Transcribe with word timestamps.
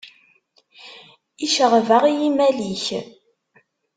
Iceɣɣeb-aɣ 1.45 2.03
yimal-ik. 2.17 2.85